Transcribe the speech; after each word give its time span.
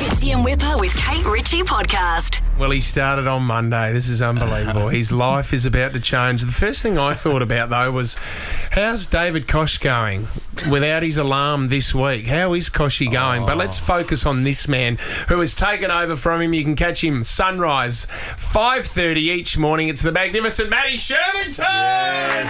Fitzy 0.00 0.32
and 0.32 0.42
Whipper 0.42 0.78
with 0.78 0.96
Kate 0.96 1.26
Ritchie 1.26 1.60
podcast. 1.62 2.40
Well, 2.58 2.70
he 2.70 2.80
started 2.80 3.26
on 3.26 3.42
Monday. 3.42 3.92
This 3.92 4.08
is 4.08 4.22
unbelievable. 4.22 4.88
His 4.88 5.12
life 5.12 5.52
is 5.52 5.66
about 5.66 5.92
to 5.92 6.00
change. 6.00 6.42
The 6.42 6.50
first 6.52 6.82
thing 6.82 6.96
I 6.98 7.12
thought 7.14 7.42
about, 7.42 7.68
though, 7.68 7.90
was 7.90 8.14
how's 8.70 9.06
David 9.06 9.46
Koch 9.46 9.78
going 9.80 10.26
without 10.70 11.02
his 11.02 11.18
alarm 11.18 11.68
this 11.68 11.94
week? 11.94 12.26
How 12.26 12.54
is 12.54 12.70
Kochie 12.70 13.10
going? 13.12 13.44
But 13.44 13.56
let's 13.58 13.78
focus 13.78 14.24
on 14.26 14.42
this 14.42 14.68
man 14.68 14.96
who 15.28 15.38
has 15.40 15.54
taken 15.54 15.90
over 15.90 16.16
from 16.16 16.40
him. 16.42 16.52
You 16.54 16.64
can 16.64 16.76
catch 16.76 17.02
him 17.04 17.22
sunrise, 17.24 18.06
5.30 18.06 19.16
each 19.16 19.58
morning. 19.58 19.88
It's 19.88 20.02
the 20.02 20.12
magnificent 20.12 20.70
Matty 20.70 20.96
Shirvington! 20.96 22.46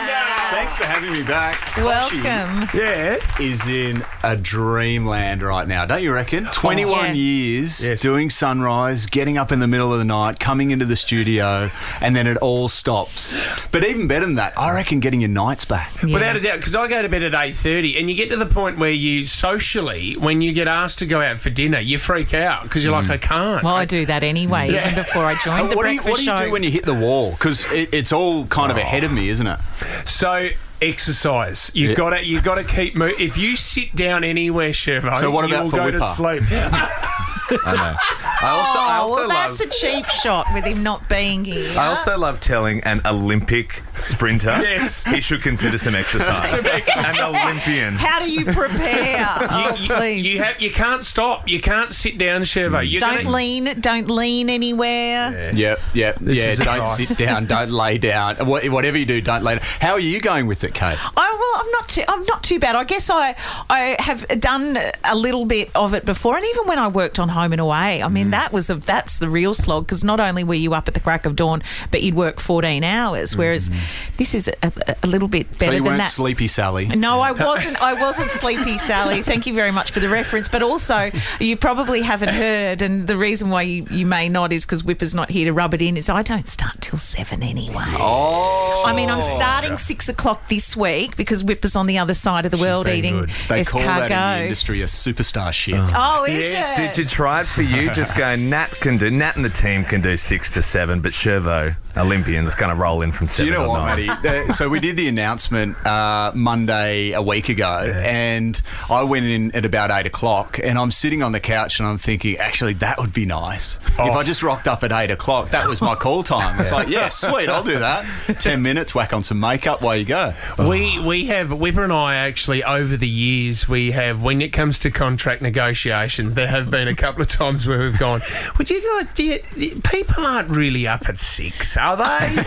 Thanks 0.50 0.76
for 0.76 0.84
having 0.84 1.12
me 1.12 1.22
back. 1.24 1.76
Welcome. 1.78 2.68
Yeah. 2.74 3.18
Is 3.40 3.66
in 3.66 4.04
a 4.24 4.36
dreamland 4.36 5.42
right 5.42 5.66
now, 5.66 5.84
don't 5.86 6.02
you 6.02 6.12
reckon? 6.12 6.46
21 6.46 7.06
Yeah. 7.06 7.12
years 7.12 7.39
Yes. 7.40 8.00
doing 8.00 8.30
sunrise, 8.30 9.06
getting 9.06 9.38
up 9.38 9.52
in 9.52 9.60
the 9.60 9.66
middle 9.66 9.92
of 9.92 9.98
the 9.98 10.04
night, 10.04 10.38
coming 10.38 10.70
into 10.70 10.84
the 10.84 10.96
studio, 10.96 11.70
and 12.00 12.14
then 12.14 12.26
it 12.26 12.36
all 12.38 12.68
stops. 12.68 13.34
But 13.72 13.84
even 13.84 14.06
better 14.06 14.26
than 14.26 14.34
that, 14.36 14.58
I 14.58 14.72
reckon 14.74 15.00
getting 15.00 15.20
your 15.20 15.28
nights 15.28 15.64
back. 15.64 16.02
Without 16.02 16.36
a 16.36 16.40
doubt, 16.40 16.56
because 16.56 16.74
I 16.74 16.88
go 16.88 17.02
to 17.02 17.08
bed 17.08 17.22
at 17.22 17.34
eight 17.34 17.56
thirty, 17.56 17.98
and 17.98 18.08
you 18.10 18.16
get 18.16 18.30
to 18.30 18.36
the 18.36 18.46
point 18.46 18.78
where 18.78 18.90
you 18.90 19.24
socially, 19.24 20.16
when 20.16 20.40
you 20.42 20.52
get 20.52 20.68
asked 20.68 20.98
to 21.00 21.06
go 21.06 21.20
out 21.20 21.38
for 21.38 21.50
dinner, 21.50 21.78
you 21.78 21.98
freak 21.98 22.34
out 22.34 22.64
because 22.64 22.84
you're 22.84 22.92
like, 22.92 23.06
mm. 23.06 23.12
I 23.12 23.18
can't. 23.18 23.62
Well, 23.62 23.74
I 23.74 23.84
do 23.84 24.06
that 24.06 24.22
anyway, 24.22 24.70
Yeah. 24.70 24.90
even 24.90 25.02
before 25.02 25.24
I 25.24 25.34
joined 25.42 25.70
the 25.72 25.76
what, 25.76 25.84
do 25.86 25.92
you, 25.92 26.00
breakfast 26.00 26.08
what 26.10 26.16
do 26.18 26.22
you 26.22 26.38
show. 26.38 26.44
do 26.46 26.50
when 26.50 26.62
you 26.62 26.70
hit 26.70 26.84
the 26.84 26.94
wall? 26.94 27.32
Because 27.32 27.70
it, 27.72 27.92
it's 27.92 28.12
all 28.12 28.46
kind 28.46 28.70
of 28.70 28.78
oh. 28.78 28.80
ahead 28.80 29.04
of 29.04 29.12
me, 29.12 29.28
isn't 29.28 29.46
it? 29.46 29.58
So 30.04 30.50
exercise. 30.82 31.70
You 31.74 31.90
Yeah. 31.90 31.94
got 31.94 32.10
to 32.10 32.24
you 32.24 32.40
got 32.40 32.56
to 32.56 32.64
keep 32.64 32.96
moving. 32.96 33.16
If 33.18 33.36
you 33.36 33.56
sit 33.56 33.94
down 33.94 34.24
anywhere, 34.24 34.70
Shirvo, 34.70 35.20
So 35.20 35.30
what 35.30 35.44
about 35.44 35.62
you'll 35.62 35.70
for 35.70 35.76
go 35.76 35.90
to 35.90 36.00
sleep. 36.00 36.42
I 37.66 37.74
know. 37.74 38.29
I 38.42 38.48
also, 38.50 38.78
I 38.78 38.98
oh, 38.98 39.02
also 39.02 39.14
well, 39.16 39.28
love. 39.28 39.58
that's 39.58 39.60
a 39.60 39.68
cheap 39.80 40.06
shot 40.06 40.46
with 40.54 40.64
him 40.64 40.82
not 40.82 41.06
being 41.08 41.44
here. 41.44 41.78
I 41.78 41.88
also 41.88 42.16
love 42.16 42.40
telling 42.40 42.80
an 42.84 43.02
Olympic 43.04 43.82
sprinter 43.94 44.56
Yes. 44.62 45.04
he 45.04 45.20
should 45.20 45.42
consider 45.42 45.76
some 45.76 45.94
exercise. 45.94 46.48
Some 46.50 46.64
exercise. 46.66 47.18
An 47.18 47.24
Olympian. 47.34 47.94
How 47.94 48.18
do 48.22 48.30
you 48.30 48.46
prepare? 48.46 49.26
oh, 49.50 49.76
you, 49.78 49.94
please. 49.94 50.26
you 50.26 50.42
have 50.42 50.60
you 50.60 50.70
can't 50.70 51.04
stop. 51.04 51.48
You 51.48 51.60
can't 51.60 51.90
sit 51.90 52.16
down, 52.16 52.42
Shirvo. 52.42 52.80
You're 52.88 53.00
don't 53.00 53.24
gonna- 53.24 53.30
lean. 53.36 53.80
Don't 53.80 54.08
lean 54.08 54.48
anywhere. 54.48 55.52
Yep, 55.54 55.80
yep. 55.94 56.18
yeah, 56.22 56.50
is 56.50 56.58
don't 56.60 56.80
advice. 56.80 57.08
sit 57.08 57.18
down, 57.18 57.46
don't 57.46 57.70
lay 57.70 57.98
down. 57.98 58.36
Whatever 58.46 58.96
you 58.96 59.04
do, 59.06 59.20
don't 59.20 59.42
lay 59.44 59.56
down. 59.56 59.64
How 59.80 59.92
are 59.92 60.00
you 60.00 60.18
going 60.20 60.46
with 60.46 60.64
it, 60.64 60.72
Kate? 60.74 60.96
Oh 60.98 61.12
well, 61.16 61.62
I'm 61.64 61.70
not 61.72 61.88
too. 61.88 62.04
I'm 62.08 62.24
not 62.24 62.42
too 62.42 62.58
bad. 62.58 62.74
I 62.74 62.84
guess 62.84 63.10
I 63.10 63.34
I 63.68 63.96
have 63.98 64.26
done 64.40 64.78
a 65.04 65.14
little 65.14 65.44
bit 65.44 65.70
of 65.74 65.92
it 65.94 66.06
before, 66.06 66.36
and 66.36 66.46
even 66.46 66.66
when 66.66 66.78
I 66.78 66.88
worked 66.88 67.18
on 67.18 67.28
Home 67.28 67.52
and 67.52 67.60
Away, 67.60 68.02
I 68.02 68.08
mean 68.08 68.28
Mm. 68.29 68.29
That 68.32 68.52
was 68.52 68.70
a, 68.70 68.76
that's 68.76 69.18
the 69.18 69.28
real 69.28 69.54
slog 69.54 69.86
because 69.86 70.02
not 70.04 70.20
only 70.20 70.44
were 70.44 70.54
you 70.54 70.74
up 70.74 70.88
at 70.88 70.94
the 70.94 71.00
crack 71.00 71.26
of 71.26 71.36
dawn, 71.36 71.62
but 71.90 72.02
you'd 72.02 72.14
work 72.14 72.40
14 72.40 72.82
hours, 72.84 73.36
whereas 73.36 73.70
this 74.16 74.34
is 74.34 74.48
a, 74.62 74.96
a 75.02 75.06
little 75.06 75.28
bit 75.28 75.46
better 75.58 75.60
Mm-hmm. 75.60 75.64
so 75.70 75.72
you 75.72 75.78
than 75.78 75.84
weren't 75.84 75.98
that. 75.98 76.10
sleepy, 76.10 76.48
Sally. 76.48 76.86
No, 76.88 77.20
I 77.20 77.32
wasn't. 77.32 77.80
I 77.82 77.94
wasn't 77.94 78.30
sleepy, 78.32 78.78
Sally. 78.90 79.22
Thank 79.22 79.46
you 79.46 79.54
very 79.54 79.70
much 79.70 79.90
for 79.90 80.00
the 80.00 80.08
reference. 80.08 80.48
But 80.48 80.62
also, 80.62 81.10
you 81.38 81.56
probably 81.56 82.02
haven't 82.02 82.30
heard, 82.34 82.82
and 82.82 83.06
the 83.06 83.16
reason 83.16 83.50
why 83.50 83.62
you, 83.62 83.86
you 83.90 84.06
may 84.06 84.28
not 84.28 84.52
is 84.52 84.64
because 84.64 84.82
Whipper's 84.84 85.14
not 85.14 85.28
here 85.28 85.44
to 85.46 85.52
rub 85.52 85.74
it 85.74 85.82
in. 85.82 85.96
Is 85.96 86.08
I 86.08 86.22
don't 86.22 86.48
start 86.48 86.80
till 86.80 86.98
seven 86.98 87.42
anyway. 87.42 87.84
Oh, 87.88 88.82
I 88.86 88.92
mean, 88.94 89.10
I'm 89.10 89.22
starting 89.38 89.78
six 89.78 90.08
o'clock 90.08 90.48
this 90.48 90.76
week 90.76 91.16
because 91.16 91.42
Whipper's 91.44 91.76
on 91.76 91.86
the 91.86 91.98
other 91.98 92.14
side 92.14 92.44
of 92.46 92.50
the 92.50 92.58
world 92.58 92.88
eating 92.88 93.20
good. 93.20 93.30
They 93.48 93.64
call 93.64 93.80
that 93.82 94.10
in 94.10 94.38
the 94.38 94.42
industry 94.44 94.82
a 94.82 94.86
superstar 94.86 95.52
shift. 95.52 95.92
Oh, 95.94 96.24
is 96.24 96.36
Yes. 96.38 96.78
it? 96.78 96.96
Did 96.96 96.98
you 96.98 97.10
try 97.10 97.42
it 97.42 97.46
for 97.46 97.62
you? 97.62 97.90
Just 97.92 98.14
go, 98.20 98.36
Nat 98.36 98.68
can 98.80 98.96
do, 98.96 99.10
Nat 99.10 99.36
and 99.36 99.44
the 99.44 99.50
team 99.50 99.84
can 99.84 100.00
do 100.00 100.16
six 100.16 100.50
to 100.52 100.62
seven, 100.62 101.00
but 101.00 101.12
Shirvo, 101.12 101.74
Olympian, 101.96 102.46
is 102.46 102.54
going 102.54 102.70
to 102.70 102.76
roll 102.76 103.02
in 103.02 103.12
from 103.12 103.28
seven. 103.28 103.46
Do 103.46 103.52
seven 103.52 103.62
you 103.62 103.66
know 103.66 103.72
what, 103.72 103.96
nine. 103.96 104.06
Matty? 104.06 104.52
So 104.52 104.68
we 104.68 104.80
did 104.80 104.96
the 104.96 105.08
announcement 105.08 105.84
uh, 105.86 106.32
Monday 106.34 107.12
a 107.12 107.22
week 107.22 107.48
ago, 107.48 107.92
and 108.02 108.60
I 108.88 109.02
went 109.04 109.26
in 109.26 109.54
at 109.54 109.64
about 109.64 109.90
eight 109.90 110.06
o'clock, 110.06 110.58
and 110.62 110.78
I'm 110.78 110.90
sitting 110.90 111.22
on 111.22 111.32
the 111.32 111.40
couch 111.40 111.78
and 111.78 111.88
I'm 111.88 111.98
thinking, 111.98 112.36
actually, 112.38 112.74
that 112.74 112.98
would 112.98 113.12
be 113.12 113.26
nice 113.26 113.78
if 113.92 113.98
I 113.98 114.22
just 114.22 114.42
rocked 114.42 114.68
up 114.68 114.84
at 114.84 114.92
eight 114.92 115.10
o'clock. 115.10 115.50
That 115.50 115.68
was 115.68 115.80
my 115.80 115.94
call 115.94 116.22
time. 116.22 116.60
It's 116.60 116.72
like, 116.72 116.88
yeah, 116.88 117.08
sweet, 117.08 117.48
I'll 117.48 117.64
do 117.64 117.78
that. 117.78 118.04
Ten 118.40 118.62
minutes, 118.62 118.94
whack 118.94 119.12
on 119.12 119.22
some 119.22 119.40
makeup, 119.40 119.82
while 119.82 119.96
you 119.96 120.04
go. 120.04 120.34
We 120.58 120.98
we 120.98 121.26
have 121.26 121.52
Whipper 121.52 121.84
and 121.84 121.92
I 121.92 122.16
actually 122.16 122.62
over 122.64 122.96
the 122.96 123.08
years 123.08 123.68
we 123.68 123.92
have 123.92 124.22
when 124.22 124.42
it 124.42 124.52
comes 124.52 124.78
to 124.80 124.90
contract 124.90 125.42
negotiations 125.42 126.34
there 126.34 126.48
have 126.48 126.70
been 126.70 126.88
a 126.88 126.94
couple 126.94 127.22
of 127.22 127.28
times 127.28 127.66
where 127.66 127.78
we've 127.78 127.98
gone 127.98 128.09
would 128.58 128.70
you 128.70 128.80
guys 128.82 129.12
do 129.14 129.24
you, 129.24 129.38
people 129.82 130.24
aren't 130.26 130.48
really 130.50 130.86
up 130.86 131.08
at 131.08 131.18
six 131.18 131.76
are 131.76 131.96
they? 131.96 132.34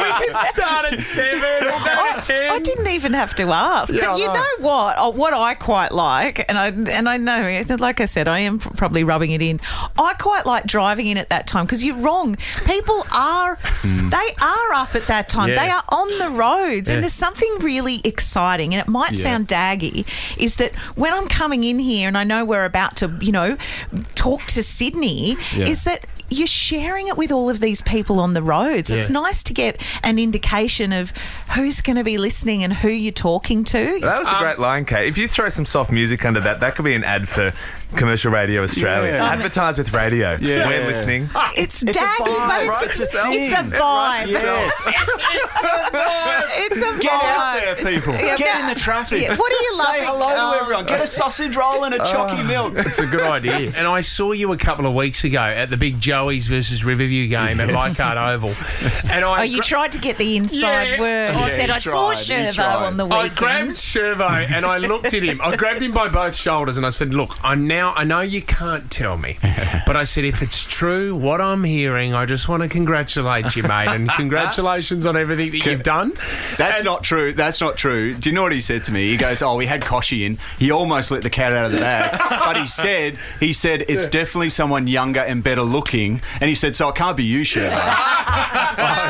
We 0.00 0.26
can 0.26 0.52
start 0.52 0.92
at 0.92 1.00
seven 1.00 1.40
we'll 1.40 1.84
go 1.84 1.99
I 2.28 2.58
didn't 2.58 2.88
even 2.88 3.12
have 3.14 3.34
to 3.36 3.50
ask. 3.52 3.92
Yeah, 3.92 4.06
but 4.06 4.18
you 4.18 4.26
know. 4.26 4.34
know 4.34 4.46
what? 4.58 4.96
Oh, 4.98 5.10
What 5.10 5.34
I 5.34 5.54
quite 5.54 5.92
like, 5.92 6.44
and 6.48 6.58
I 6.58 6.68
and 6.68 7.08
I 7.08 7.16
know, 7.16 7.64
like 7.78 8.00
I 8.00 8.04
said, 8.04 8.28
I 8.28 8.40
am 8.40 8.58
probably 8.58 9.04
rubbing 9.04 9.30
it 9.30 9.42
in. 9.42 9.60
I 9.98 10.14
quite 10.14 10.46
like 10.46 10.64
driving 10.64 11.06
in 11.06 11.18
at 11.18 11.28
that 11.28 11.46
time 11.46 11.64
because 11.66 11.82
you're 11.84 11.96
wrong. 11.96 12.36
People 12.64 13.06
are, 13.12 13.56
hmm. 13.56 14.08
they 14.10 14.34
are 14.42 14.72
up 14.72 14.94
at 14.94 15.06
that 15.06 15.28
time. 15.28 15.50
Yeah. 15.50 15.64
They 15.64 15.70
are 15.70 15.84
on 15.88 16.18
the 16.18 16.30
roads, 16.36 16.88
Yeah. 16.88 16.94
and 16.96 17.04
there's 17.04 17.12
something 17.14 17.58
really 17.60 18.00
exciting. 18.04 18.74
And 18.74 18.80
it 18.80 18.88
might 18.88 19.16
sound 19.16 19.48
daggy, 19.48 20.06
is 20.38 20.56
that 20.56 20.74
when 20.96 21.12
I'm 21.12 21.28
coming 21.28 21.64
in 21.64 21.78
here 21.78 22.08
and 22.08 22.16
I 22.16 22.24
know 22.24 22.44
we're 22.44 22.64
about 22.64 22.96
to, 22.96 23.08
you 23.20 23.32
know, 23.32 23.56
talk 24.14 24.44
to 24.46 24.62
Sydney, 24.62 25.36
is 25.56 25.84
that 25.84 26.04
you're 26.30 26.46
sharing 26.46 27.08
it 27.08 27.16
with 27.16 27.32
all 27.32 27.50
of 27.50 27.58
these 27.60 27.80
people 27.82 28.20
on 28.20 28.34
the 28.34 28.42
roads. 28.42 28.90
It's 28.90 29.10
nice 29.10 29.42
to 29.44 29.52
get 29.52 29.80
an 30.02 30.18
indication 30.18 30.92
of 30.92 31.12
who's 31.54 31.80
going 31.80 31.96
to 31.96 32.04
be 32.04 32.18
listening 32.18 32.62
and 32.64 32.72
who 32.72 32.88
you're 32.88 33.12
talking 33.12 33.64
to. 33.64 33.98
That 34.00 34.18
was 34.20 34.28
a 34.28 34.36
um, 34.36 34.42
great 34.42 34.58
line, 34.58 34.84
Kate. 34.84 35.08
If 35.08 35.18
you 35.18 35.28
throw 35.28 35.48
some 35.48 35.66
soft 35.66 35.90
music 35.92 36.24
under 36.24 36.40
that, 36.40 36.60
that 36.60 36.76
could 36.76 36.84
be 36.84 36.94
an 36.94 37.04
ad 37.04 37.28
for 37.28 37.52
Commercial 37.96 38.30
Radio 38.30 38.62
Australia. 38.62 39.10
Yeah. 39.12 39.24
Advertise 39.26 39.76
with 39.76 39.92
radio. 39.92 40.38
Yeah. 40.40 40.68
We're 40.68 40.86
listening. 40.86 41.28
Ah, 41.34 41.52
it's, 41.56 41.82
It's 41.82 41.96
a 41.96 42.00
daggy, 42.00 42.18
but 42.18 42.28
it's, 42.62 42.70
right? 42.70 42.84
it's, 42.86 43.00
It's 43.00 43.14
a 43.14 43.30
it's 43.32 43.52
a 43.52 43.62
vibe. 43.76 44.28
It's 44.28 44.36
a 46.76 46.80
vibe. 46.80 46.90
Get 47.00 47.12
out 47.12 47.60
there, 47.60 47.74
people. 47.76 48.12
Yeah, 48.14 48.36
Get 48.36 48.54
but- 48.54 48.60
in 48.60 48.66
the 48.74 48.80
traffic. 48.80 49.22
Yeah, 49.22 49.36
what 49.36 49.52
are 49.52 49.62
you 49.62 49.70
Say 49.72 49.82
loving? 49.82 50.04
hello 50.04 50.28
to 50.28 50.34
Oh. 50.40 50.58
everyone. 50.62 50.86
Get 50.86 51.00
a 51.00 51.06
sausage 51.06 51.56
roll 51.56 51.84
and 51.84 51.94
a 51.94 51.98
chalky 51.98 52.40
ah. 52.40 52.42
milk. 52.42 52.74
It's 52.76 52.98
a 52.98 53.06
good 53.06 53.22
idea. 53.22 53.72
And 53.76 53.86
I 53.86 54.00
saw 54.02 54.32
you 54.32 54.52
a 54.52 54.56
couple 54.56 54.86
of 54.86 54.94
weeks 54.94 55.24
ago 55.24 55.40
at 55.40 55.70
the 55.70 55.76
big 55.76 56.00
Joey's 56.20 56.48
versus 56.48 56.84
Riverview 56.84 57.28
game 57.28 57.60
at 57.60 57.70
Leichhardt 57.70 58.18
Oval. 58.18 58.52
And 59.10 59.24
I 59.24 59.40
Oh, 59.40 59.42
you 59.42 59.62
tried 59.62 59.92
to 59.92 59.98
get 59.98 60.18
the 60.18 60.36
inside 60.36 60.84
Yeah. 60.90 61.00
word. 61.00 61.32
Yeah, 61.34 61.44
I 61.44 61.48
said 61.48 61.70
I 61.70 61.78
saw 61.78 62.12
tried, 62.12 62.18
he 62.18 62.32
Shirvo 62.58 62.86
on 62.86 62.96
the 62.98 63.06
way. 63.06 63.16
I 63.16 63.22
weekend. 63.22 63.36
grabbed 63.38 63.70
Shirvo 63.70 64.50
and 64.52 64.66
I 64.66 64.76
looked 64.76 65.14
at 65.14 65.22
him. 65.22 65.40
I 65.42 65.56
grabbed 65.56 65.80
him 65.82 65.92
by 65.92 66.08
both 66.10 66.36
shoulders 66.36 66.76
and 66.76 66.84
I 66.84 66.90
said, 66.90 67.14
"Look, 67.14 67.38
I'm 67.42 67.66
now. 67.66 67.94
I 67.96 68.04
know 68.04 68.20
you 68.20 68.42
can't 68.42 68.90
tell 68.90 69.16
me, 69.16 69.38
but 69.86 69.96
I 69.96 70.04
said 70.04 70.24
if 70.24 70.42
it's 70.42 70.62
true 70.62 71.14
what 71.16 71.40
I'm 71.40 71.64
hearing, 71.64 72.12
I 72.12 72.26
just 72.26 72.48
want 72.50 72.62
to 72.62 72.68
congratulate 72.68 73.56
you, 73.56 73.62
mate, 73.62 73.88
and 73.88 74.10
congratulations 74.16 75.06
on 75.06 75.16
everything 75.16 75.52
that 75.52 75.64
you've 75.64 75.82
done." 75.82 76.12
That's 76.58 76.78
And- 76.78 76.84
not 76.84 77.02
true. 77.02 77.32
That's 77.32 77.62
not 77.62 77.78
true. 77.78 78.12
Do 78.12 78.28
you 78.28 78.34
know 78.34 78.42
what 78.42 78.52
he 78.52 78.60
said 78.60 78.84
to 78.84 78.92
me? 78.92 79.08
He 79.10 79.16
goes, 79.16 79.40
"Oh, 79.40 79.54
we 79.56 79.64
had 79.64 79.80
Kochie 79.80 80.26
in. 80.26 80.38
He 80.58 80.70
almost 80.70 81.10
let 81.10 81.22
the 81.22 81.30
cat 81.30 81.54
out 81.54 81.64
of 81.66 81.72
the 81.72 81.78
bag." 81.78 82.18
but 82.44 82.58
he 82.58 82.66
said, 82.66 83.16
"He 83.40 83.54
said 83.54 83.86
it's 83.88 84.06
definitely 84.06 84.50
someone 84.50 84.86
younger 84.86 85.20
and 85.20 85.42
better 85.42 85.62
looking." 85.62 86.09
And 86.40 86.48
he 86.48 86.54
said, 86.54 86.74
"So 86.74 86.88
it 86.88 86.94
can't 86.96 87.16
be 87.16 87.24
you, 87.24 87.44
Sherman." 87.44 87.78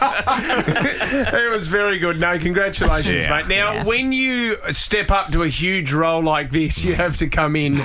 It 1.34 1.50
was 1.50 1.68
very 1.68 1.98
good. 1.98 2.18
No, 2.20 2.38
congratulations, 2.38 3.24
Yeah. 3.24 3.36
mate. 3.36 3.48
Now, 3.48 3.72
Yeah. 3.74 3.84
when 3.84 4.12
you 4.12 4.56
step 4.70 5.10
up 5.10 5.30
to 5.32 5.42
a 5.42 5.48
huge 5.48 5.92
role 5.92 6.22
like 6.22 6.50
this, 6.50 6.84
you 6.84 6.94
have 6.94 7.16
to 7.18 7.28
come 7.28 7.56
in 7.56 7.76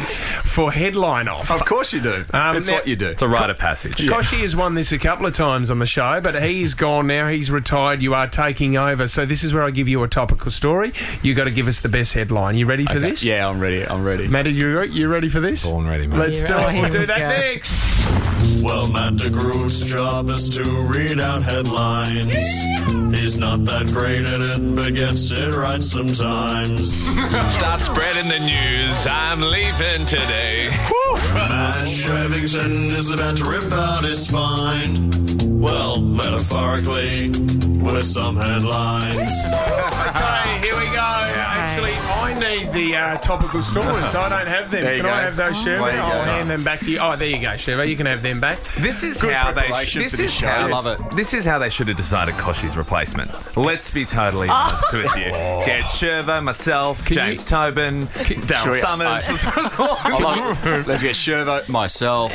for 0.43 0.71
headline 0.71 1.27
off. 1.27 1.51
of 1.51 1.65
course 1.65 1.93
you 1.93 2.01
do. 2.01 2.25
Um, 2.33 2.55
it's 2.57 2.67
now- 2.67 2.73
what 2.75 2.87
you 2.87 2.95
do. 2.95 3.07
It's 3.07 3.21
a 3.21 3.27
rite 3.27 3.49
of 3.49 3.57
passage. 3.57 3.97
Kochie 3.97 4.41
has 4.41 4.55
won 4.55 4.73
this 4.75 4.91
a 4.91 4.97
couple 4.97 5.25
of 5.25 5.33
times 5.33 5.69
on 5.71 5.79
the 5.79 5.85
show, 5.85 6.19
but 6.21 6.41
he's 6.41 6.73
gone 6.73 7.07
now. 7.07 7.27
He's 7.27 7.51
retired. 7.51 8.01
You 8.01 8.13
are 8.13 8.27
taking 8.27 8.77
over. 8.77 9.07
So 9.07 9.25
this 9.25 9.43
is 9.43 9.53
where 9.53 9.63
I 9.63 9.71
give 9.71 9.87
you 9.87 10.01
a 10.03 10.07
topical 10.07 10.51
story. 10.51 10.93
You 11.21 11.33
got 11.33 11.45
to 11.45 11.51
give 11.51 11.67
us 11.67 11.79
the 11.81 11.89
best 11.89 12.13
headline. 12.13 12.57
You 12.57 12.65
ready 12.65 12.85
for 12.85 12.99
this? 12.99 13.23
Yeah, 13.23 13.47
I'm 13.47 13.59
ready. 13.59 13.83
I'm 13.85 14.03
ready. 14.03 14.27
Matty, 14.27 14.51
you 14.51 14.81
you 14.83 15.07
ready 15.07 15.29
for 15.29 15.39
this? 15.39 15.63
Born 15.65 15.87
ready, 15.87 16.07
mate. 16.07 16.17
Let's 16.17 16.43
do 16.43 16.53
Yeah, 16.53 16.71
it. 16.71 16.81
We'll 16.81 16.89
do 16.89 17.05
that 17.05 17.19
go. 17.19 17.27
next. 17.29 18.08
Well, 18.61 18.87
Matt 18.87 19.15
De 19.17 19.29
Groot's 19.29 19.83
job 19.83 20.29
is 20.29 20.49
to 20.49 20.63
read 20.63 21.19
out 21.19 21.41
headlines. 21.43 22.33
He's 23.17 23.37
not 23.37 23.63
that 23.65 23.87
great 23.87 24.25
at 24.25 24.41
it, 24.41 24.75
but 24.75 24.93
gets 24.95 25.31
it 25.31 25.55
right 25.55 25.81
sometimes. 25.81 27.05
Start 27.55 27.81
spreading 27.81 28.29
the 28.29 28.39
news. 28.39 29.07
I'm 29.09 29.39
leaving 29.41 30.05
today. 30.05 30.69
Matt 31.33 31.87
Shirvington 31.87 32.91
is 32.93 33.09
about 33.09 33.37
to 33.37 33.45
rip 33.45 33.71
out 33.71 34.03
his 34.03 34.27
spine. 34.27 35.09
Well, 35.59 36.01
metaphorically, 36.01 37.29
with 37.29 38.03
some 38.05 38.35
headlines. 38.35 39.29
Okay, 40.09 40.59
here 40.61 40.75
we 40.75 40.85
go. 40.87 41.38
Actually, 41.69 41.91
I 41.93 42.33
need 42.39 42.71
the 42.73 42.95
uh, 42.95 43.17
topical 43.17 43.61
stories. 43.61 44.15
I 44.15 44.29
don't 44.29 44.47
have 44.47 44.71
them. 44.71 44.79
There 44.89 44.95
you 44.95 45.01
Can 45.01 45.09
I 45.11 45.17
go. 45.19 45.23
have 45.25 45.35
those, 45.35 45.65
There 45.65 45.79
Sherva? 45.79 45.99
I'll 45.99 46.25
go. 46.25 46.31
hand 46.31 46.49
them 46.49 46.63
back 46.63 46.79
to 46.81 46.91
you. 46.91 46.99
Oh, 46.99 47.15
there 47.15 47.27
you 47.27 47.39
go, 47.39 47.49
Sherva. 47.49 47.87
You 47.87 47.95
can 47.97 48.05
have 48.05 48.21
them 48.21 48.39
back. 48.39 48.59
This 48.79 49.03
is 49.03 49.21
Good 49.21 49.33
how 49.33 49.51
they. 49.51 49.61
preparation 49.63 50.01
This 50.03 50.11
for 50.11 50.17
this 50.17 50.31
is 50.31 50.37
show. 50.37 50.47
how. 50.47 50.67
I 50.67 50.69
love 50.69 50.85
it. 50.87 51.15
This 51.15 51.33
is 51.33 51.45
how 51.45 51.59
they 51.59 51.69
should 51.69 51.87
have 51.89 51.97
decided 51.97 52.33
Kochie's 52.35 52.75
replacement. 52.77 53.29
Let's 53.57 53.91
be 53.91 54.05
totally 54.05 54.47
honest 54.49 54.93
with 54.93 55.15
you. 55.17 55.25
Get 55.65 55.83
Sherva, 55.83 56.41
myself, 56.43 57.05
James 57.05 57.45
Tobin, 57.45 58.07
Daryl 58.07 58.63
Sure, 58.63 58.79
Summers. 58.79 59.27
Let's 60.87 61.03
get 61.03 61.15
Shirvo, 61.15 61.67
myself. 61.69 62.31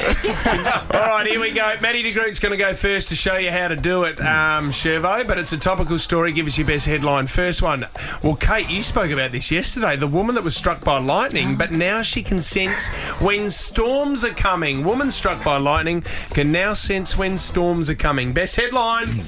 All 0.92 1.00
right, 1.00 1.26
here 1.26 1.40
we 1.40 1.50
go. 1.52 1.74
Matty 1.80 2.02
de 2.02 2.12
Groot's 2.12 2.40
going 2.40 2.52
to 2.52 2.58
go 2.58 2.74
first 2.74 3.08
to 3.08 3.16
show 3.16 3.36
you 3.36 3.50
how 3.50 3.68
to 3.68 3.76
do 3.76 4.04
it, 4.04 4.20
um, 4.20 4.70
Shirvo, 4.70 5.26
but 5.26 5.38
it's 5.38 5.52
a 5.52 5.58
topical 5.58 5.98
story. 5.98 6.32
Give 6.32 6.46
us 6.46 6.58
your 6.58 6.66
best 6.66 6.86
headline. 6.86 7.26
First 7.26 7.62
one. 7.62 7.86
Well, 8.22 8.36
Kate, 8.36 8.68
you 8.68 8.82
spoke 8.82 9.10
about 9.10 9.23
this 9.28 9.50
yesterday. 9.50 9.96
The 9.96 10.06
woman 10.06 10.34
that 10.34 10.44
was 10.44 10.56
struck 10.56 10.82
by 10.84 10.98
lightning, 10.98 11.56
but 11.56 11.70
now 11.70 12.02
she 12.02 12.22
can 12.22 12.40
sense 12.40 12.88
when 13.20 13.50
storms 13.50 14.24
are 14.24 14.34
coming. 14.34 14.84
Woman 14.84 15.10
struck 15.10 15.42
by 15.44 15.56
lightning 15.56 16.02
can 16.30 16.52
now 16.52 16.72
sense 16.72 17.16
when 17.16 17.38
storms 17.38 17.90
are 17.90 17.94
coming. 17.94 18.32
Best 18.32 18.56
headline. 18.56 19.22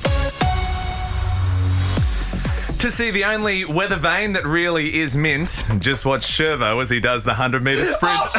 to 2.78 2.90
see 2.90 3.10
the 3.10 3.24
only 3.24 3.64
weather 3.64 3.96
vane 3.96 4.34
that 4.34 4.44
really 4.44 5.00
is 5.00 5.16
mint, 5.16 5.64
just 5.78 6.04
watch 6.04 6.22
Shirvo 6.22 6.82
as 6.82 6.90
he 6.90 7.00
does 7.00 7.24
the 7.24 7.30
100 7.30 7.62
metre 7.62 7.92
sprint. 7.94 8.20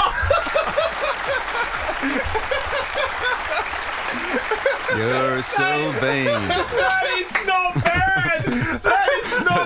You're 4.97 5.43
so 5.43 5.91
vain. 5.99 6.25
That 6.25 7.05
is 7.19 7.33
not 7.45 7.83
bad. 7.83 8.81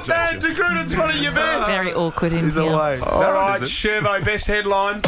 That 0.08 0.36
is 0.36 0.44
not 0.44 0.56
bad, 0.56 0.86
de 0.86 0.94
Groot. 0.94 1.00
One 1.00 1.10
of 1.10 1.16
your 1.18 1.32
best. 1.32 1.70
Very 1.70 1.94
awkward 1.94 2.34
in 2.34 2.52
here. 2.52 2.62
All 2.62 3.34
right, 3.34 3.62
Shirvo, 3.62 4.24
best 4.26 4.48
headline. 4.48 5.02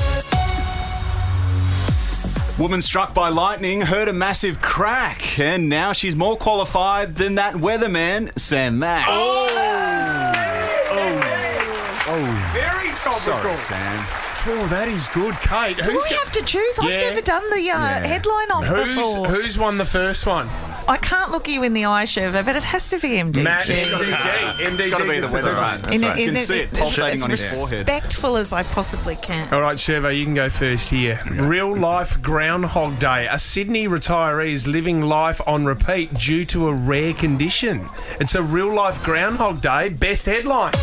Woman 2.59 2.81
struck 2.83 3.13
by 3.15 3.29
lightning 3.29 3.81
heard 3.81 4.07
a 4.07 4.13
massive 4.13 4.61
crack, 4.61 5.39
and 5.39 5.67
now 5.69 5.91
she's 5.91 6.15
more 6.15 6.37
qualified 6.37 7.15
than 7.15 7.35
that 7.35 7.55
weatherman, 7.55 8.37
Sam 8.39 8.77
Mack. 8.79 9.07
Oh 9.09 9.49
very 12.53 12.89
topical. 12.89 13.11
Sorry, 13.11 13.57
Sam. 13.57 14.05
Oh, 14.45 14.67
that 14.69 14.87
is 14.87 15.07
good, 15.07 15.33
Kate. 15.37 15.77
Do 15.77 15.83
Who's 15.83 16.03
we 16.03 16.09
go- 16.11 16.15
have 16.17 16.31
to 16.33 16.43
choose? 16.43 16.77
I've 16.79 16.89
Yeah. 16.89 16.99
never 17.09 17.21
done 17.21 17.49
the 17.49 17.71
uh, 17.71 17.77
headline 17.77 18.51
off 18.51 18.65
Who's, 18.65 18.95
before. 18.95 19.27
who's 19.27 19.57
won 19.57 19.77
the 19.77 19.85
first 19.85 20.27
one? 20.27 20.47
I 20.85 20.97
can't 20.97 21.31
look 21.31 21.47
you 21.47 21.63
in 21.63 21.73
the 21.73 21.85
eye, 21.85 22.03
Sherva, 22.05 22.43
but 22.45 22.55
it 22.57 22.63
has 22.63 22.89
to 22.89 22.99
be 22.99 23.11
MDG. 23.11 23.41
Matt, 23.43 23.63
MDG. 23.67 24.53
MDG 24.65 24.91
gotta 24.91 25.05
be 25.07 25.19
the 25.21 25.31
weather 25.31 25.55
first 25.55 25.85
one. 25.85 25.93
In, 25.93 26.01
right. 26.01 26.17
in, 26.19 26.19
You 26.19 26.27
can 26.27 26.37
in- 26.37 26.45
see 26.45 26.59
it 26.59 26.73
as- 26.73 26.79
pulsating 26.79 27.23
on 27.23 27.29
his 27.29 27.45
forehead. 27.53 27.87
respectful 27.87 28.35
as 28.37 28.51
I 28.51 28.63
possibly 28.63 29.15
can. 29.15 29.51
All 29.53 29.61
right, 29.61 29.77
Shirvo, 29.77 30.13
you 30.15 30.25
can 30.25 30.33
go 30.33 30.49
first 30.49 30.89
here. 30.89 31.19
Real 31.31 31.73
life 31.73 32.21
Groundhog 32.21 32.99
Day. 32.99 33.27
A 33.31 33.39
Sydney 33.39 33.87
retiree 33.87 34.51
is 34.51 34.67
living 34.67 35.01
life 35.01 35.39
on 35.47 35.65
repeat 35.65 36.13
due 36.15 36.43
to 36.45 36.67
a 36.67 36.73
rare 36.73 37.13
condition. 37.13 37.87
It's 38.19 38.35
a 38.35 38.43
real 38.43 38.73
life 38.73 39.01
Groundhog 39.03 39.61
Day. 39.61 39.87
Best 39.89 40.25
headline. 40.25 40.73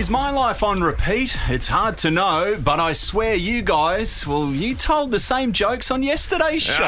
Is 0.00 0.08
my 0.08 0.30
life 0.30 0.62
on 0.62 0.80
repeat? 0.80 1.36
It's 1.48 1.68
hard 1.68 1.98
to 1.98 2.10
know, 2.10 2.58
but 2.58 2.80
I 2.80 2.94
swear 2.94 3.34
you 3.34 3.60
guys, 3.60 4.26
well, 4.26 4.50
you 4.50 4.74
told 4.74 5.10
the 5.10 5.18
same 5.18 5.52
jokes 5.52 5.90
on 5.90 6.02
yesterday's 6.02 6.62
show. 6.62 6.82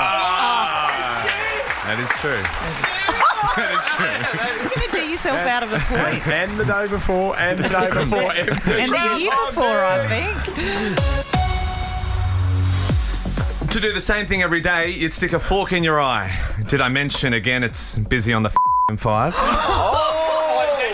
That 1.84 1.98
is 1.98 2.08
true. 2.22 2.40
You're 4.62 4.70
going 4.70 4.88
to 4.88 4.96
do 4.96 5.02
yourself 5.10 5.40
out 5.40 5.62
of 5.62 5.74
a 5.74 5.78
point. 5.80 6.26
And 6.32 6.58
the 6.58 6.64
day 6.64 6.86
before, 6.88 7.38
and 7.38 7.58
the 7.58 7.68
day 7.68 7.90
before. 7.90 8.32
And 8.32 8.94
the 8.94 9.18
year 9.20 9.36
before, 9.46 9.84
I 9.84 9.98
oh, 9.98 10.08
think. 13.60 13.68
To 13.72 13.78
do 13.78 13.92
the 13.92 14.00
same 14.00 14.26
thing 14.26 14.42
every 14.42 14.62
day, 14.62 14.88
you'd 14.88 15.12
stick 15.12 15.34
a 15.34 15.38
fork 15.38 15.72
in 15.72 15.84
your 15.84 16.00
eye. 16.00 16.32
Did 16.66 16.80
I 16.80 16.88
mention 16.88 17.34
again 17.34 17.62
it's 17.62 17.98
busy 17.98 18.32
on 18.32 18.42
the 18.42 18.48
f***ing 18.48 18.96
five? 18.96 19.36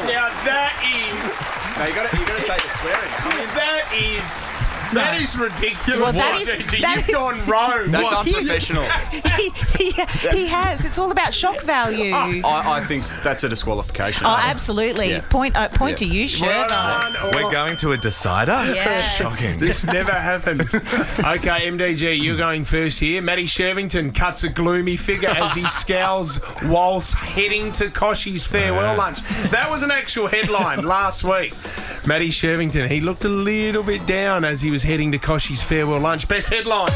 Now 0.08 0.30
that 0.46 0.72
is, 0.88 1.67
Now 1.78 1.86
you 1.86 1.94
got 1.94 2.10
to 2.10 2.16
you 2.18 2.26
got 2.26 2.40
to 2.40 2.44
take 2.44 2.60
the 2.60 2.74
swearing. 2.82 3.12
I 3.22 3.38
mean, 3.38 3.46
that 3.54 3.86
is, 3.94 4.47
that 4.94 5.20
is 5.20 5.36
ridiculous. 5.36 6.00
Well, 6.00 6.12
that 6.12 6.40
is- 6.40 6.48
MDG. 6.48 6.80
that 6.82 6.96
You've 6.96 7.08
is- 7.08 7.14
gone 7.14 7.38
rogue. 7.46 7.90
That's 7.90 8.04
What? 8.04 8.26
unprofessional. 8.26 8.82
he, 9.36 9.50
he, 9.76 9.90
he 10.30 10.46
has. 10.46 10.84
It's 10.84 10.98
all 10.98 11.10
about 11.10 11.32
shock 11.34 11.62
value. 11.62 12.12
I, 12.12 12.42
I 12.44 12.84
think 12.86 13.04
that's 13.22 13.44
a 13.44 13.48
disqualification. 13.48 14.26
Oh, 14.26 14.36
absolutely. 14.40 15.10
Yeah. 15.10 15.20
Point 15.28 15.56
uh, 15.56 15.68
point 15.68 15.98
to 15.98 16.04
you, 16.06 16.28
Well 16.40 16.64
Sherva. 16.64 16.68
done. 16.68 17.34
We're 17.34 17.50
going 17.50 17.76
to 17.78 17.92
a 17.92 17.96
decider? 17.96 18.72
Yeah. 18.74 19.00
Shocking. 19.02 19.58
This 19.58 19.84
never 19.86 20.12
happens. 20.12 20.74
Okay, 21.18 21.68
MDG, 21.68 22.22
you're 22.22 22.36
going 22.36 22.64
first 22.64 23.00
here. 23.00 23.20
Matty 23.20 23.44
Shirvington 23.44 24.14
cuts 24.14 24.44
a 24.44 24.48
gloomy 24.48 24.96
figure 24.96 25.28
as 25.28 25.54
he 25.54 25.66
scowls 25.68 26.40
whilst 26.62 27.14
heading 27.14 27.70
to 27.72 27.86
Kochie's 27.86 28.44
farewell 28.44 28.96
lunch. 28.96 29.20
That 29.50 29.68
was 29.70 29.82
an 29.82 29.90
actual 29.90 30.26
headline 30.26 30.84
last 30.84 31.24
week. 31.24 31.52
Matty 32.08 32.30
Shirvington, 32.30 32.88
he 32.88 33.02
looked 33.02 33.26
a 33.26 33.28
little 33.28 33.82
bit 33.82 34.06
down 34.06 34.42
as 34.42 34.62
he 34.62 34.70
was 34.70 34.82
heading 34.82 35.12
to 35.12 35.18
Kochie's 35.18 35.60
farewell 35.60 36.00
lunch. 36.00 36.26
Best 36.26 36.48
headline. 36.48 36.88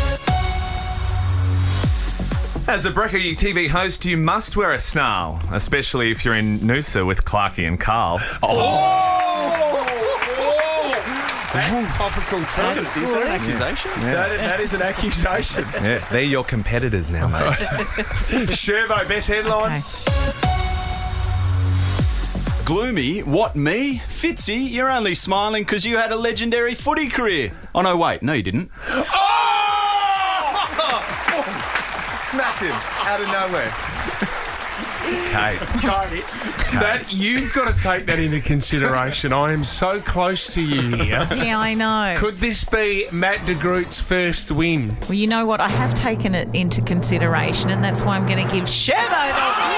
As 2.67 2.87
a 2.87 2.91
Brekkie 2.91 3.37
TV 3.37 3.69
host, 3.69 4.07
you 4.07 4.17
must 4.17 4.57
wear 4.57 4.73
a 4.73 4.81
snarl, 4.81 5.39
especially 5.53 6.11
if 6.11 6.25
you're 6.25 6.37
in 6.37 6.61
Noosa 6.61 7.07
with 7.07 7.27
Clarky 7.27 7.69
and 7.69 7.79
Karl. 7.79 8.21
Oh. 8.43 8.49
oh! 8.49 9.09
That's 11.53 11.95
topical 11.95 12.39
too. 12.39 12.81
Is 13.03 13.13
that 13.13 13.23
an 13.23 13.29
accusation? 13.29 13.91
That, 14.05 14.39
that 14.39 14.61
is 14.61 14.73
an 14.73 14.81
accusation. 14.81 15.67
Yeah, 15.75 15.99
they're 16.11 16.23
your 16.23 16.43
competitors 16.43 17.11
now, 17.11 17.29
mate. 17.29 17.43
Shirvo, 18.49 19.07
best 19.07 19.29
headline. 19.29 19.83
Okay. 19.83 20.52
Gloomy? 22.65 23.23
What, 23.25 23.57
me? 23.57 23.99
Fitzy, 24.07 24.71
you're 24.71 24.91
only 24.91 25.17
smiling 25.17 25.65
because 25.65 25.85
you 25.85 25.97
had 25.97 26.13
a 26.13 26.17
legendary 26.17 26.77
footy 26.77 27.09
career. 27.09 27.51
Oh, 27.75 27.81
no, 27.83 27.97
wait. 27.97 28.23
No, 28.23 28.35
you 28.35 28.43
didn't. 28.43 28.71
Oh! 28.87 29.05
Smacked 32.31 32.63
him 32.63 32.73
out 32.73 33.21
of 33.21 33.27
nowhere. 33.29 33.71
Kate. 35.33 35.59
That 36.79 37.05
you've 37.11 37.53
got 37.53 37.75
to 37.75 37.83
take 37.83 38.07
that 38.07 38.19
into 38.19 38.41
consideration. 38.41 39.33
I 39.33 39.53
am 39.53 39.65
so 39.65 40.01
close 40.01 40.55
to 40.55 40.63
you 40.63 40.97
here. 40.97 41.27
Yeah, 41.35 41.59
I 41.59 41.75
know. 41.75 42.15
Could 42.19 42.39
this 42.39 42.65
be 42.65 43.09
Matt 43.11 43.45
de 43.45 43.55
Groot's 43.55 44.01
first 44.01 44.51
win? 44.53 44.97
Well, 45.03 45.15
you 45.15 45.27
know 45.27 45.45
what? 45.45 45.61
I 45.61 45.69
have 45.69 45.93
taken 45.95 46.35
it 46.35 46.49
into 46.55 46.81
consideration, 46.83 47.71
and 47.71 47.83
that's 47.83 48.03
why 48.03 48.17
I'm 48.17 48.27
going 48.27 48.47
to 48.47 48.55
give 48.55 48.65
Shirvo 48.65 48.97
the 48.97 49.72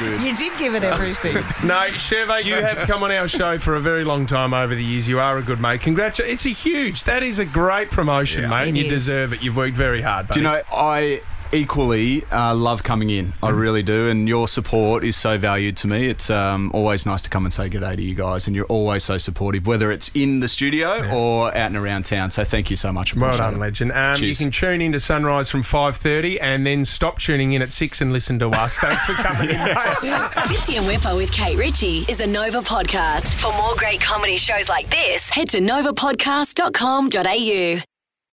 Yeah. 0.00 0.22
You 0.22 0.36
did 0.36 0.52
give 0.58 0.74
it 0.74 0.84
everything. 0.84 1.34
No, 1.64 1.80
Shirvo, 1.90 2.42
you 2.44 2.54
have 2.54 2.86
come 2.86 3.02
on 3.02 3.10
our 3.10 3.26
show 3.26 3.58
for 3.58 3.74
a 3.74 3.80
very 3.80 4.04
long 4.04 4.26
time 4.26 4.54
over 4.54 4.74
the 4.74 4.84
years. 4.84 5.08
You 5.08 5.18
are 5.18 5.36
a 5.38 5.42
good 5.42 5.60
mate. 5.60 5.80
Congratulations. 5.80 6.34
It's 6.34 6.46
a 6.46 6.68
huge, 6.68 7.04
that 7.04 7.22
is 7.22 7.38
a 7.40 7.44
great 7.44 7.90
promotion, 7.90 8.48
mate. 8.48 8.68
It 8.68 8.76
you 8.76 8.84
is. 8.84 8.90
deserve 8.90 9.32
it. 9.32 9.42
You've 9.42 9.56
worked 9.56 9.76
very 9.76 10.00
hard. 10.00 10.28
Do 10.28 10.38
you 10.38 10.44
know, 10.44 10.62
I 10.72 11.20
equally 11.52 12.24
uh, 12.26 12.54
love 12.54 12.82
coming 12.82 13.10
in. 13.10 13.32
I 13.42 13.50
really 13.50 13.82
do. 13.82 14.08
And 14.08 14.28
your 14.28 14.48
support 14.48 15.04
is 15.04 15.16
so 15.16 15.38
valued 15.38 15.76
to 15.78 15.86
me. 15.86 16.08
It's 16.08 16.30
um, 16.30 16.70
always 16.74 17.06
nice 17.06 17.22
to 17.22 17.30
come 17.30 17.44
and 17.44 17.52
say 17.52 17.68
good 17.68 17.80
day 17.80 17.96
to 17.96 18.02
you 18.02 18.14
guys. 18.14 18.46
And 18.46 18.56
you're 18.56 18.66
always 18.66 19.04
so 19.04 19.18
supportive, 19.18 19.66
whether 19.66 19.92
it's 19.92 20.10
in 20.14 20.40
the 20.40 20.48
studio 20.48 21.08
or 21.12 21.48
out 21.48 21.66
and 21.68 21.76
around 21.76 22.06
town. 22.06 22.30
So 22.30 22.44
thank 22.44 22.70
you 22.70 22.76
so 22.76 22.92
much. 22.92 23.14
Well 23.14 23.30
Appreciate 23.30 23.46
done, 23.46 23.54
it. 23.54 23.60
legend. 23.60 23.92
Um, 23.92 24.22
you 24.22 24.34
can 24.34 24.50
tune 24.50 24.80
in 24.80 24.92
to 24.92 25.00
Sunrise 25.00 25.50
from 25.50 25.62
5.30 25.62 26.38
and 26.40 26.66
then 26.66 26.84
stop 26.84 27.18
tuning 27.18 27.52
in 27.52 27.62
at 27.62 27.72
6 27.72 28.00
and 28.00 28.12
listen 28.12 28.38
to 28.40 28.50
us. 28.50 28.78
Thanks 28.80 29.04
for 29.04 29.12
coming 29.14 29.50
in, 29.50 29.58
mate. 29.58 29.74
Fitzy 29.74 30.78
and 30.78 30.86
Whipper 30.86 31.14
with 31.16 31.32
Kate 31.32 31.58
Ritchie 31.58 32.04
is 32.08 32.20
a 32.20 32.26
Nova 32.26 32.60
podcast. 32.60 33.34
For 33.34 33.52
more 33.52 33.74
great 33.76 34.00
comedy 34.00 34.36
shows 34.36 34.68
like 34.68 34.88
this, 34.90 35.30
head 35.30 35.48
to 35.48 35.60
novapodcast.com.au. 35.60 37.97